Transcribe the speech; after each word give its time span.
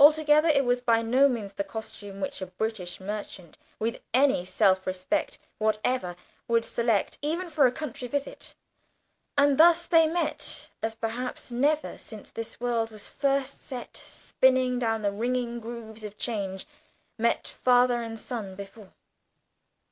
Altogether, 0.00 0.48
it 0.48 0.64
was 0.64 0.80
by 0.80 1.02
no 1.02 1.28
means 1.28 1.52
the 1.52 1.62
costume 1.62 2.20
which 2.20 2.42
a 2.42 2.46
British 2.46 2.98
merchant, 2.98 3.56
with 3.78 4.00
any 4.12 4.44
self 4.44 4.88
respect 4.88 5.38
whatever, 5.58 6.16
would 6.48 6.64
select, 6.64 7.16
even 7.22 7.48
for 7.48 7.64
a 7.64 7.70
country 7.70 8.08
visit. 8.08 8.56
And 9.38 9.56
thus 9.56 9.86
they 9.86 10.08
met, 10.08 10.70
as 10.82 10.96
perhaps 10.96 11.52
never, 11.52 11.96
since 11.96 12.32
this 12.32 12.58
world 12.58 12.90
was 12.90 13.06
first 13.06 13.64
set 13.64 13.96
spinning 13.96 14.80
down 14.80 15.02
the 15.02 15.12
ringing 15.12 15.60
grooves 15.60 16.02
of 16.02 16.18
change, 16.18 16.66
met 17.16 17.46
father 17.46 18.02
and 18.02 18.18
son 18.18 18.56
before! 18.56 18.94